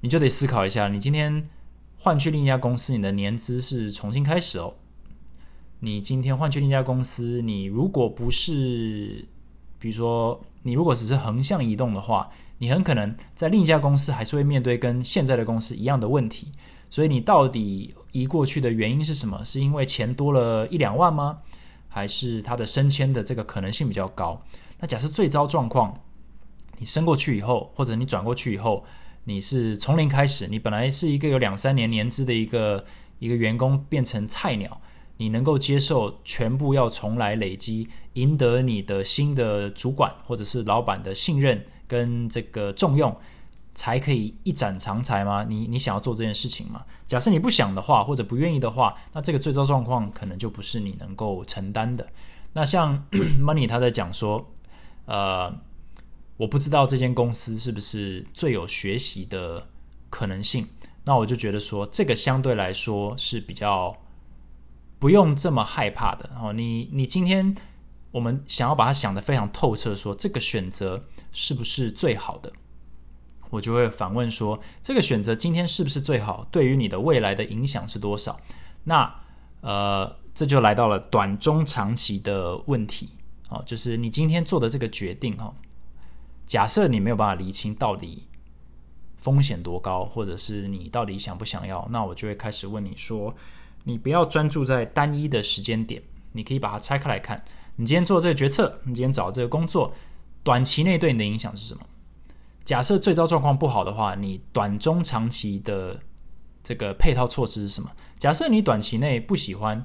[0.00, 1.48] 你就得思考一下，你今天。
[1.98, 4.74] 换去另一家公司，你的年资是重新开始哦。
[5.80, 9.26] 你今天换去另一家公司，你如果不是，
[9.78, 16.52] 比如说你如果只是横向移动的话，你很可能在另一家公司还是会面对跟现在的公司一样的问题。
[16.88, 19.44] 所以你到底移过去的原因是什么？
[19.44, 21.38] 是因为钱多了一两万吗？
[21.88, 24.40] 还是它的升迁的这个可能性比较高？
[24.78, 26.02] 那假设最糟状况，
[26.78, 28.84] 你升过去以后，或者你转过去以后，
[29.24, 32.84] 你是从零开始，你本来是一个有两三年年资的一个
[33.18, 34.80] 一个员工，变成菜鸟，
[35.16, 43.16] 你能够接受全部要重来累积，赢得你的新的主管或者是老板的信任跟这个重用？
[43.74, 45.44] 才可以一展长才吗？
[45.46, 46.82] 你你想要做这件事情吗？
[47.06, 52.08] 假设你不想的话，或者不愿意的话，那这个最糟状况可能就不是你能够承担的。
[52.54, 53.04] 那像
[53.38, 54.50] Money 他在讲说，
[55.04, 55.54] 呃，
[56.38, 59.66] 我不知道这间公司是不是最有学习的
[60.08, 60.66] 可能性。
[61.04, 63.94] 那我就觉得说，这个相对来说是比较
[64.98, 66.30] 不用这么害怕的。
[66.40, 67.54] 哦，你你今天
[68.10, 71.04] 我们想要把它想得非常透彻，说这个选择
[71.38, 72.50] 是不是最好的？
[73.50, 76.48] 我就会反问说：这个选择今天是不是最好？
[76.50, 78.40] 对于你的未来的影响是多少？
[78.84, 79.14] 那
[79.60, 83.10] 呃，这就来到了短中长期的问题
[83.50, 85.54] 哦，就是你今天做的这个决定哦，
[86.46, 88.26] 假设你没有办法厘清到底
[89.18, 93.34] 风险多高，或者是你到底想不想要，那我就会开始问你说：
[93.84, 97.44] 你不要专注在单一的时间点，你可以把它拆开来看。
[97.76, 99.92] 你今天做这个决策，你今天找这个工作，
[100.46, 101.80] 短期内对你的影响是什么？
[102.64, 105.98] 假设最糟状况不好的话，你短中长期的
[106.62, 107.90] 这个配套措施是什么？
[108.16, 109.82] 假设你短期内不喜欢，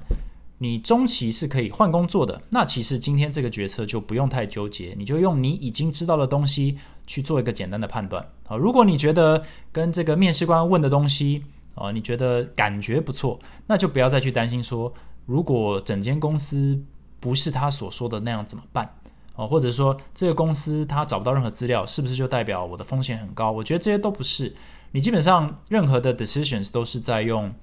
[0.58, 8.56] 你中期是可以换工作的，那其实今天这个决策就不用太纠结，你就用你已经知道的东西去做一个简单的判断啊。
[8.56, 11.42] 如果你觉得跟这个面试官问的东西
[11.74, 14.94] 啊，你觉得感觉不错，那就不要再去担心说，
[15.26, 16.80] 如果整间公司
[17.18, 18.88] 不是他所说的那样怎么办？
[19.34, 23.50] 哦，或者说这个公司它找不到任何资料，是不是就代表我的风险很高？
[23.50, 24.54] 我觉得这些都不是。
[24.94, 27.54] 你基本上任何的 decisions 都是在用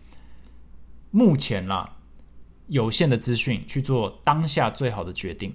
[1.12, 1.98] 目前啦
[2.66, 5.54] 有限的资讯去做当下最好的决定。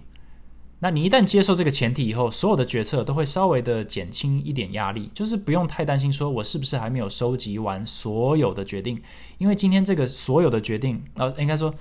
[0.79, 9.03] 那你一旦接受这个前提以后，所有的决策都会稍微的减轻一点压力，就是不用太担心说我是不是还没有收集完所有的决定，
[9.39, 11.75] 因为今天这个所有的决定，呃，应该说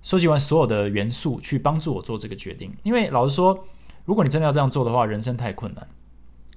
[0.00, 2.74] 收集完所有的元素去帮助我做这个决定。
[2.82, 3.66] 因为老实说。
[4.04, 5.86] 如果你真的要这样做的话，人生太困难。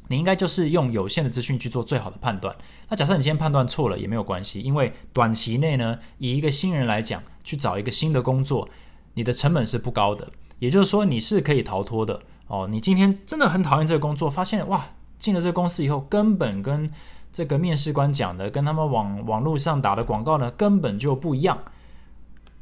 [0.10, 2.55] 你应该就是用有限的资讯去做最好的判断。
[2.88, 8.69] 那假设你今天判断错了也没有关系，因为短期内呢，以一个新人来讲，去找一个新的工作，
[9.15, 10.31] 你的成本是不高的。
[10.60, 12.67] 也就是说，你是可以逃脱的哦。
[12.71, 14.88] 你今天真的很讨厌这个工作，发现哇，
[15.19, 16.89] 进了这个公司以后，根本跟
[17.33, 21.60] 这个面试官讲的，跟他们网网络上打的广告呢，根本就不一样。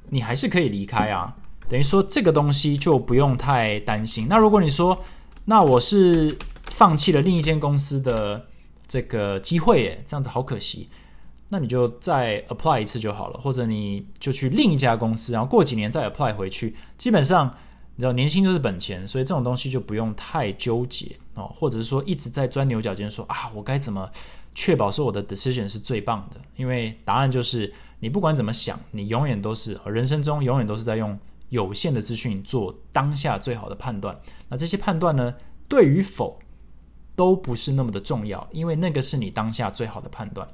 [0.09, 1.35] 你还是可以离开啊。
[1.67, 4.27] 等于说这个东西就不用太担心。
[4.29, 5.01] 那如果你说，
[5.45, 8.45] 那我是放弃了另一间公司的
[8.87, 10.89] 这个机会，耶，这样子好可惜。
[11.49, 16.75] 那你就再 apply 一次就好了，或者你就去另一家公司，然后过几年再 apply 回去。
[16.97, 17.47] 基本上，
[17.95, 24.09] 你知道年薪就是本钱，所以这种东西就不用太纠结哦，或者是说一直在钻牛角尖，说啊，我该怎么
[24.55, 26.41] 确保说我的 decision 是最棒的？
[26.55, 31.17] 因为答案就是，你不管怎么想，你永远都是人生中永远都是在用。
[31.49, 35.35] 有限的资讯做当下最好的判断，那这些判断呢，
[35.67, 36.39] 对与否
[37.15, 40.47] 都不是那么的重要，因为那个是你当下最好的判断。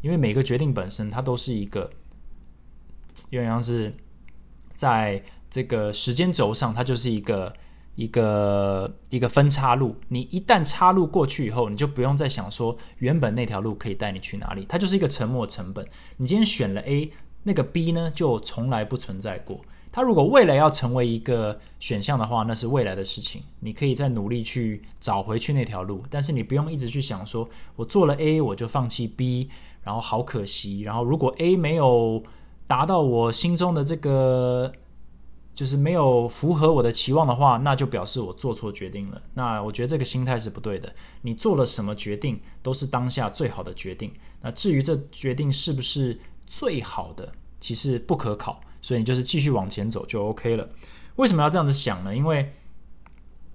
[0.00, 1.88] 因为每个决定本身，它都是一个，
[3.30, 3.90] 有点像是
[4.74, 7.50] 在这个时间轴上，它就是一个
[7.94, 9.96] 一个一个分岔路。
[10.08, 15.82] 你一旦插入过去以后，你就不用再想说原本那条路可以带你去哪里，它就是一个沉没成本。
[16.18, 17.10] 你今天选了 A，
[17.44, 19.58] 那个 B 呢，就从来不存在过。
[19.94, 23.40] 它如果未来要成为一个选项的话，那是未来的事情。
[23.60, 29.48] 你可以再努力去找回去那条路，但是你不用一直去想说，我做了 A 我就放弃 B，
[29.84, 30.80] 然后好可惜。
[30.80, 32.20] 然后如果 A 没有
[32.66, 34.72] 达到我心中的这个，
[35.54, 39.22] 就是没有符合我的期望的话，那就表示我做错决定了。
[39.34, 40.92] 那我觉得这个心态是不对的。
[41.22, 44.12] 你做了什么决定都是当下最好的决定。
[44.42, 48.60] 那至于这决定是不是最好的，其实不可考。
[48.84, 50.68] 所以你就是继续往前走就 OK 了。
[51.16, 52.14] 为什么要这样子想呢？
[52.14, 52.52] 因为，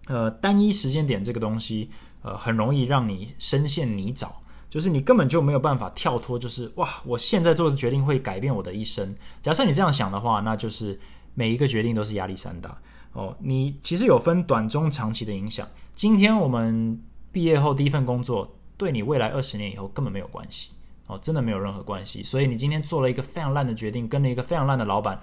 [0.08, 1.92] 呃，单一时间点这个东西，
[2.24, 4.28] 呃，很容易让你深陷泥沼，
[4.72, 6.40] 就是你根本就没有办法跳脱。
[6.40, 9.16] 就是哇，我现在做的决定会改变我的一生。
[9.40, 11.00] 假设你这样想的话，那就是
[11.36, 12.76] 每一个决定都是压力山大
[13.14, 13.38] 哦。
[13.40, 15.68] 你其实有分短、中、长期的影响。
[15.94, 17.00] 今天我们
[17.32, 20.72] 毕业后第一份工作，对你未来二十年以后根本没有关系。
[21.10, 22.22] 哦，真的没有任何关系。
[22.22, 25.20] 所以你今天做了一个非常烂的决定，跟了一个非常烂的老板，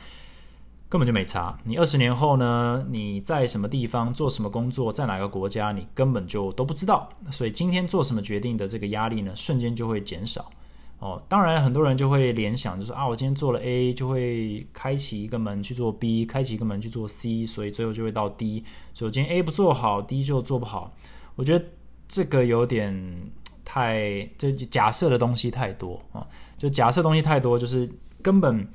[0.88, 1.56] 根本就没差。
[1.62, 2.84] 你二十年后呢？
[2.90, 7.08] 你在什么地方做什么工作，在哪个国家，你根本就都不知道。
[7.30, 10.50] 所以今天做什么决定的这个压力呢，瞬间就会减少。
[10.98, 18.64] 哦，当然很多人就会联想，就是啊，我今天做了 A，就会开启一个门去做 B，开启一个门去做 C，所以最后就会到 D。
[18.94, 20.96] 所以今天 A 不做好，D 就做不好。
[21.34, 21.62] 我觉得
[22.08, 23.30] 这个有点
[23.66, 26.26] 太，这假设的东西太多啊，
[26.56, 27.86] 就假设东西太多，就是
[28.22, 28.66] 根本。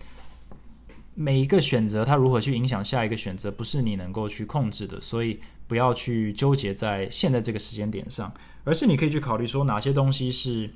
[1.14, 10.74] 每一个选择，它如何去影响下一个选择，不是你能够去控制的，所以不要去纠结在现在这个时间点上，而是你可以去考虑说哪些东西是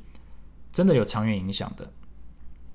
[0.73, 1.89] 真的有长远影响的。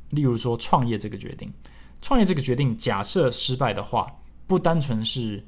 [0.08, 1.52] 例如说创业这个决定，
[2.00, 4.10] 创业这个决定假设失败的话，
[4.46, 5.44] 不单纯是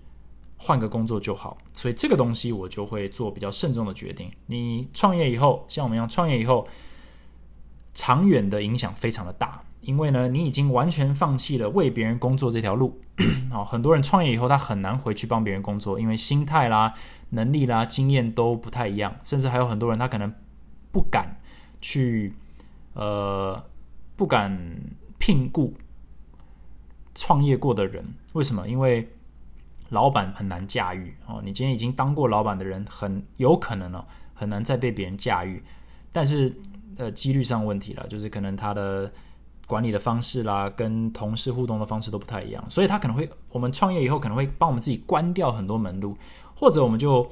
[0.64, 4.31] 换个工作就好，所以这个东西我就会做比较慎重的决定。
[4.46, 6.68] 你创业以后，像我们一样创业以后，
[7.94, 9.61] 长远的影响非常的大。
[9.81, 13.01] 因为呢，你已经完全放弃了为别人工作这条路。
[13.51, 16.94] 好，很多人创业以后，他很难回去帮别人工作，因为心态啦、
[17.31, 19.16] 能力啦、经验都不太一样。
[19.25, 20.33] 甚至还有很多人，他可能
[20.92, 21.40] 不敢
[21.81, 22.33] 去，
[22.94, 23.61] 呃，
[24.14, 24.57] 不敢
[25.18, 25.75] 聘雇
[27.12, 28.14] 创业过的人。
[28.35, 28.68] 为什么？
[28.68, 29.12] 因为
[29.92, 31.40] 老板很难驾驭哦。
[31.44, 35.62] 你今天已经当过老板的人，很有可能哦，很难再被别人驾驭。
[36.12, 36.52] 但是，
[36.96, 39.11] 呃，几率上问题了，就是可能他的。
[39.64, 46.14] 管理的方式啦，跟同事互动的方式都不太一样，所以他可能会，我们创业以后可能会帮我们自己关掉很多门路，
[46.55, 47.26] 或者我们就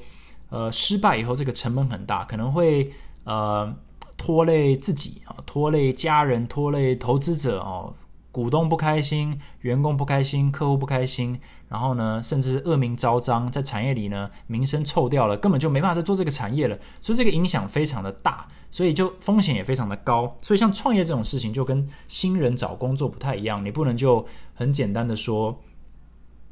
[0.48, 2.90] 呃失败以后，这个成本很大，可能会
[3.24, 3.70] 呃
[4.16, 7.92] 拖累自己啊，拖累家人，拖累投资者哦。
[8.32, 11.38] 股东不开心，员工不开心，客户不开心，
[11.70, 16.76] 然后呢，甚至恶名昭彰，在产业里呢，名声臭掉了，根本就没办法再做这个产业了。
[17.00, 20.36] 所以这个影响非常的大，所以就风险也非常的高。
[20.42, 25.56] 所以像创业这种事情，就跟新人找工作不太一样，你不能就很简单的说，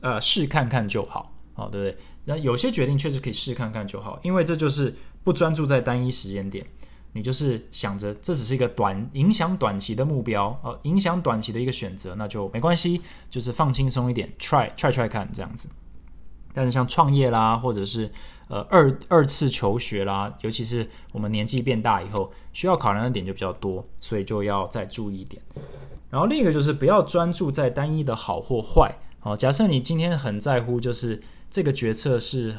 [0.03, 1.97] 呃，试看看就好，哦，对不对？
[2.25, 6.65] 那有些决定确实可以试看看就好，因为这就是不专注在单一时间点。
[7.19, 15.69] 你就是想着这只是一个短影响短期的目标，呃，影响短期的一个选择，那就没关系，就是放轻松一点，try try try 看这样子。
[16.55, 18.09] 但是像创业啦，或者是
[18.47, 25.43] 呃二二次求学啦，尤其是我们年纪变大以后，需要考量的点就比较多，所以就要再注意一点。
[26.09, 28.97] 然后另一个就是不要专注在单一的好或坏。
[29.19, 32.55] 好，假设你今天很在乎，就是这个决策是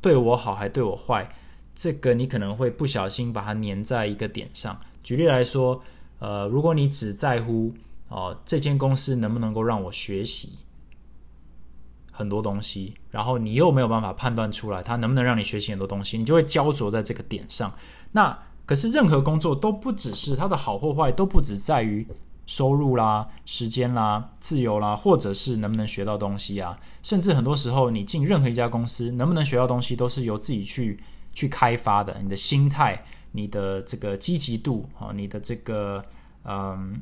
[0.00, 1.30] 对我好还对我坏。
[1.74, 4.78] 这个你可能会不小心把它粘在一个点上。
[5.02, 5.82] 举例来说，
[6.18, 7.74] 呃，如果你只在乎
[8.08, 10.58] 哦这间公司能不能够让我学习
[12.12, 17.74] 很多东西，然后你又没有办法判断出来它能不能让你学习很多东西，你就会焦灼在这个点上。
[18.12, 22.06] 那可是任何工作都不只是它的好或坏，都不只在于
[22.46, 26.78] 收入啦、时间啦、自由啦，或者是能不能学到东西啊。
[27.02, 31.00] 甚至很多时候，你进任何一家公司，能不能学到东西，都是由自己去。
[31.34, 36.02] 去开发的，你的心态、你的这个积极度啊，你的这个
[36.44, 37.00] 嗯，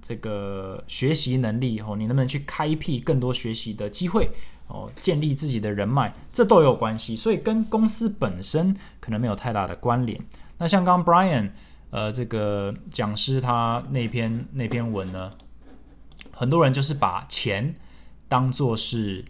[0.00, 4.28] 这个学习能力哦，你能不能去开辟更多学习的机会
[4.66, 7.14] 哦，建立自己的人脉，这都有关系。
[7.14, 10.20] 所以跟公司本身可能没有太大的关联。
[10.58, 11.50] 那像刚 Brian
[11.90, 15.30] 呃这个讲师他那篇那篇文呢，
[16.32, 17.74] 很多人就是把钱
[18.28, 19.24] 当做是。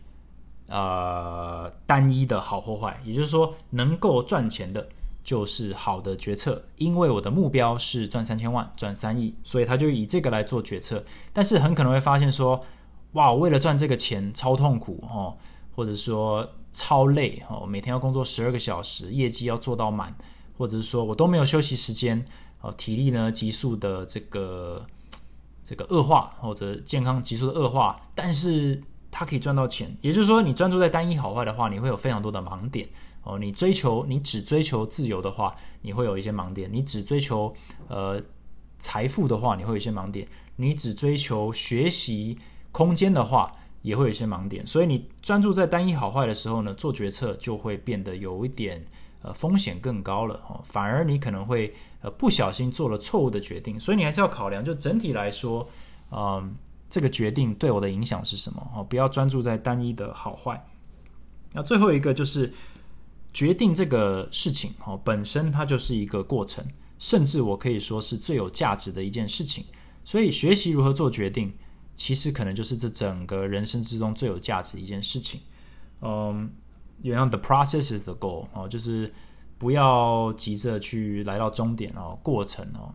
[0.72, 4.88] 呃，单一的好或坏，也就是说，能够赚钱的
[5.22, 6.64] 就是好的决策。
[6.76, 11.04] 因为我的目标是赚三千万、赚三亿，所以他就以这个来做决策。
[11.30, 12.64] 但是很可能会发现说，
[13.12, 15.36] 哇，我为了赚这个钱超痛苦哦，
[15.76, 20.16] 或者说超累哦，每天要工作十二个小时，业绩要做到满，
[20.56, 22.24] 或者是说我都没有休息时间
[22.62, 24.86] 哦，体力呢急速的这个
[25.62, 28.82] 这个恶化，或者健康急速的恶化，但是。
[29.14, 32.88] 它可以赚到钱，也就是说，你专注在单一好坏的话，你会有非常多的盲点
[33.22, 33.38] 哦。
[33.38, 37.54] 你追求，你只追求自由的话，你会有一些盲点；你只追求
[37.88, 38.18] 呃
[38.78, 42.38] 财富的话，你会有一些盲点；你只追求学习
[42.72, 44.66] 空间的话，也会有一些盲点。
[44.66, 48.82] 所以，你专注在单一好坏的时候呢，做决策就会变得有一点
[49.20, 50.58] 呃风险更高了哦。
[50.64, 54.64] 反而你可能会呃不小心做了错误的决定，所以你还是要考量。
[54.64, 55.68] 就整体来说，
[56.10, 56.56] 嗯。
[56.92, 58.70] 这个决定对我的影响是什么？
[58.76, 60.62] 哦，不要专注在单一的好坏。
[61.54, 62.52] 那最后一个就是
[63.32, 66.62] 决定这个事情哦，本身它就是一个过程，
[66.98, 69.64] 甚至我可以说是最有价值的一件事情。
[70.04, 71.54] 所以学习如何做决定，
[71.94, 75.40] 其实可能就是这整个人生之中最有价值的一件事情。
[76.02, 76.52] 嗯，
[77.00, 79.10] 原样 the process is the goal 哦，就是
[79.56, 82.92] 不要急着去来到终点哦，过程哦。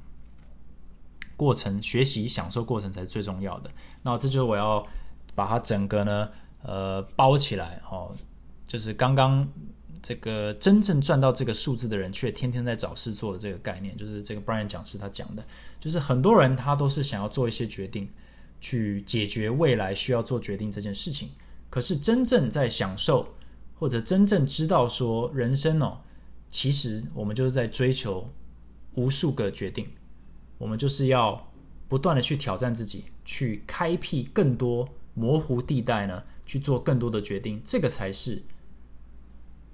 [1.38, 3.72] 过程学习享受过程才是最重要的。
[4.02, 4.86] 那这就是我要
[5.34, 6.30] 把它整个呢
[6.64, 8.14] 呃包起来哦，
[8.66, 9.48] 就是刚刚
[10.02, 15.46] 这个真正赚到这个数字的人，却天天在找事做的这个概念，就是这个 Brian 讲师他讲的，
[15.80, 18.10] 就是很多人他都是想要做一些决定，
[18.60, 21.30] 去解决未来需要做决定这件事情，
[21.70, 23.28] 可是真正在享受
[23.76, 26.00] 或者真正知道说人生哦，
[26.50, 28.28] 其实我们就是在追求
[28.96, 29.88] 无数个决定，
[30.58, 31.52] 我们就是要
[31.88, 38.42] 不断的去挑战自己，去开辟更多模糊地带呢，去做更多的决定，这个才是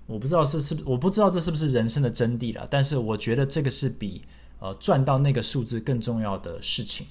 [0.06, 4.22] 我不知道是是我不知道这是不是人生的真谛了，但是我觉得这个是比
[4.60, 7.08] 呃赚到那个数字更重要的事情。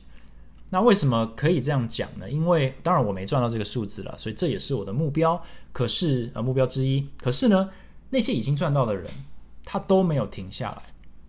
[0.70, 2.30] 那为什么可以这样讲呢？
[2.30, 5.42] 因为当然我没赚到这个数字了，所以这也是我的目标。
[5.72, 7.68] 可是呃目标之一，可是呢
[8.10, 9.10] 那些已经赚到的人，
[9.64, 10.82] 他都没有停下来。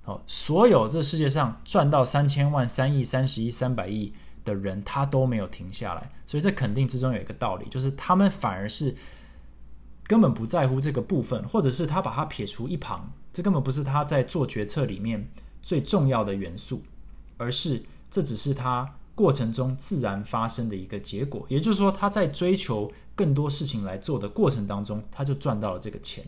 [0.06, 6.12] 好，所有这世界上赚到三千万、三亿、三十亿、三百亿的人，他都没有停下来。
[6.26, 8.94] 所以这肯定之中有一个道理，就是他们反而是
[10.06, 15.32] 根本不在乎这个部分，或者是他把它撇除一旁，这根本不是他在做决策里面
[15.62, 16.82] 最重要的元素，
[17.38, 17.82] 而是
[18.12, 21.46] 这只是他过程中自然发生的一个结果。
[21.48, 26.26] 也就是说，他在追求更多事情来做的过程当中，他就赚到了这个钱。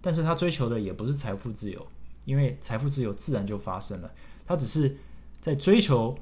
[0.00, 1.86] 但是他追求的也不是财富自由。
[2.24, 4.10] 因为财富自由自然就发生了，
[4.46, 4.96] 他只是
[5.40, 6.16] 在追求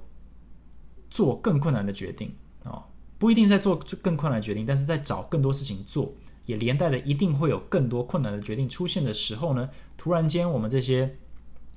[1.11, 2.34] 做更困难的决定
[2.64, 2.84] 啊，
[3.18, 6.12] 不一定在做更困难的决定，但是在找更多事情做，
[6.46, 11.16] 也连带的一定会有更多困难的决定出现的时候呢，突然间我们这些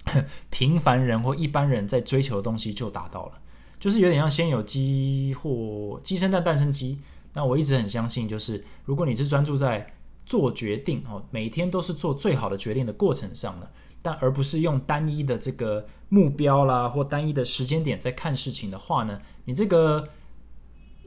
[0.49, 3.41] 平凡人或一般人在追求的东西就达到了，
[3.79, 6.99] 就是有点像先有鸡或鸡生蛋蛋生鸡。
[7.33, 9.91] 那我一直很相信，就是如果你是专注在
[10.25, 13.67] 做决定哦，每天都是做最好的决定的过程上呢。
[14.03, 20.09] 但而不是用单一的这个目标啦，或单一的时间点在看事情的话呢，你这个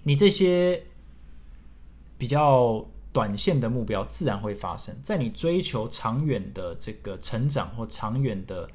[0.05, 0.83] 你这些
[2.17, 8.67] 比较短线的目标自然会发生在你追求长远的这个成长或长远的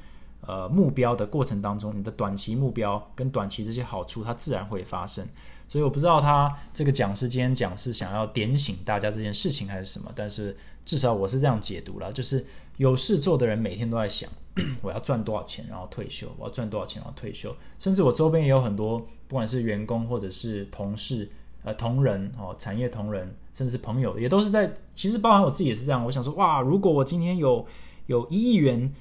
[0.42, 5.28] 呃目标的过程当中，你的短期目标跟短期这些好处它自然会发生。
[5.68, 10.56] 所以我不知道他这个讲师今天讲是想要点醒大家这件事情还是什么，但是
[10.86, 12.46] 至少我是这样解读了，就是。
[12.82, 14.28] 有事做的人每天都在想，
[14.82, 17.56] 我要赚多少钱，然后退休；我要赚多少钱，然后退休。
[17.78, 21.30] 甚至我周边也有很多，不管是员工或者是同事、
[21.62, 24.74] 呃同仁哦，产业同仁，甚至是朋友，也都是在。
[24.96, 26.04] 其实包含我自己也是这样。
[26.04, 27.64] 我想说，哇，如果我今天有
[28.08, 28.92] 有一亿元，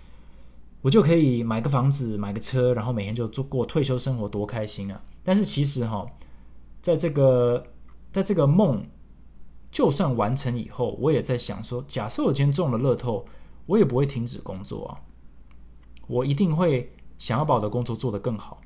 [0.82, 5.02] 我就可以买个房子、买个车，然后每天就做过退休生活，多开心啊！
[5.24, 6.06] 但是其实哈，
[6.82, 7.64] 在这个
[8.12, 8.84] 在这个梦
[9.72, 13.24] 就算完成以后，我也在想说，假设我今天中了乐透。
[13.70, 14.98] 我也不会停止工作啊，
[16.08, 16.90] 我一定会
[17.20, 18.60] 想要把我的工作做得更好，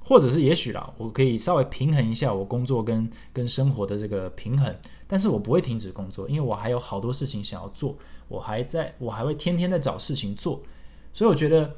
[0.00, 4.74] 或者是也许啦，我可以稍微平衡一下我工作跟跟生活的这个平衡，
[5.06, 10.60] 但是我不会停止工作，因为我还有好多事情想要做，我还在我还会天天在找事情做，
[11.12, 11.76] 所以我觉得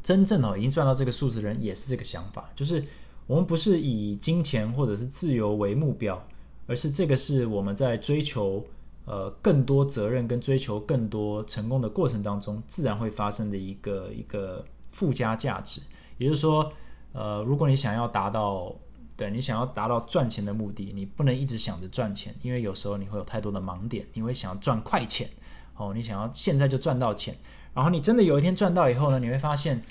[0.00, 2.84] 真正哦已经赚到这个数字的人也是这个想法，就是
[3.26, 6.24] 我们不是以金钱或者是自由为目标，
[6.68, 8.64] 而是这个是我们在追求。
[9.10, 15.80] 呃，更多责任跟追求更多成功的过程当中，自然会发生的一个一个附加价值。
[16.16, 16.72] 也就是说，
[17.12, 18.72] 呃，如果你想要达到，
[19.16, 25.28] 对你想要达到赚钱的目的，你不能一直想着赚钱，因为有时候你会有太多的盲点，你会想要赚快钱，
[25.74, 27.36] 哦，你想要现在就赚到钱，
[27.74, 29.82] 然后你真的有一天赚到以后呢，你会发现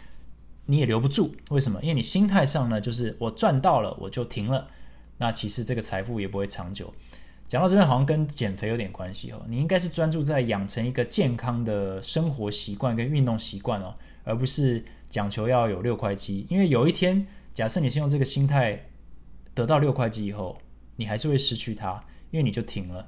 [0.65, 1.35] 你也留不住。
[1.49, 1.81] 为什么？
[1.81, 4.65] 因为你心态上呢，就是我赚到了我就停了，
[5.17, 6.93] 那其实这个财富也不会长久。
[7.49, 9.43] 讲到这边，好像跟减肥有点关系哦。
[9.49, 16.45] 你应该是专注在养成一个健康的生活习惯跟运动习惯哦，而不是讲求要有六块肌。
[16.47, 17.25] 因为有一天，
[17.55, 18.85] 假设你是用这个心态
[19.55, 20.59] 得到六块肌以后，
[20.97, 23.07] 你还是会失去它，因为你就停了。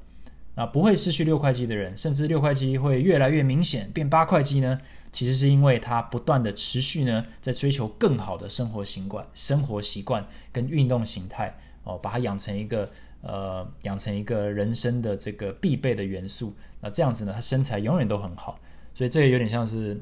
[0.56, 4.82] 那不会失去六块肌的人，甚至六块肌会越来越明显变八块肌呢？
[5.12, 12.89] 其实是因为他不断的持续呢，在追求更好的生活习惯、生活习惯跟运动形态哦，把它养成一个。
[13.22, 18.59] 呃，养成一个人生的这个必备的元素，那这样子呢，他身材永远都很好，
[18.95, 20.01] 所以这个有点像是，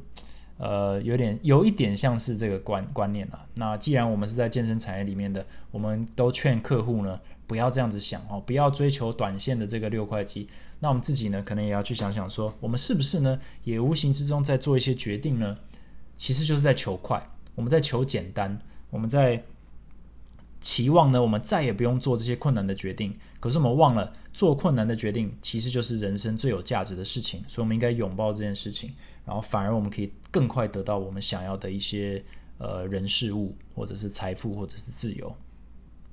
[0.57, 3.45] 呃，有点有一点像是这个观观念了。
[3.55, 10.47] 那既然我们是在健身产业里面的，我们都劝客户呢，不要这样子想哦，不要追求短线的这个六块肌。
[10.79, 15.57] 那我们自己呢，可能也要去想想说，我们是不是呢，也无形之中在做一些决定呢？
[16.15, 17.21] 其实就是在求快，
[17.55, 18.57] 我们在求简单，
[18.89, 19.43] 我们在。
[20.61, 23.13] 期望呢，我们再也不用做这些困难的决定。
[23.39, 27.41] 可是我们忘了，做困难的决定其实就是人生最有价值的事情。
[27.47, 28.91] 所以，我们应该拥抱这件事情，
[29.25, 32.21] 然后反而我们可以更快得到我们想要的一些
[32.57, 35.33] 呃人事物，或者是财富，或者是自由。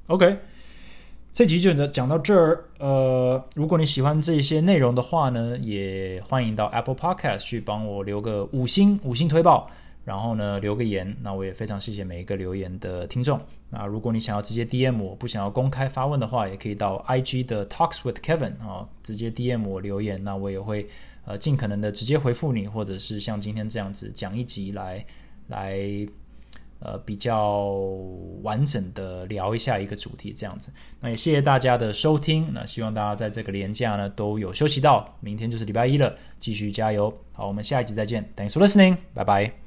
[0.07, 0.38] OK，
[1.32, 2.64] 这集就讲到这儿。
[2.78, 9.68] 呃，如果你喜欢这些内容的话呢，也欢迎到 Apple Podcast 去帮我留个五星五星推报。
[10.05, 13.40] 然后呢，留个言，那我也非常谢谢每一个留言的听众。
[13.68, 20.88] 那如果你想要直接 DM 我，不想要公开发问的话，也可以到 IG 的 Talks with Kevin 啊，直接 DM 我留言，那我也会
[21.24, 25.04] 呃尽可能的直接回复你，或者是像今天这样子讲一集来
[25.48, 25.80] 来
[26.78, 27.72] 呃比较
[28.42, 30.70] 完整的聊一下一个主题这样子。
[31.00, 37.12] 那也谢谢大家的收听，那希望大家在这个连假呢都有休息到，明天就是礼拜一了，继续加油。
[37.32, 39.65] 好，我们下一集再见，Thanks for listening，拜拜。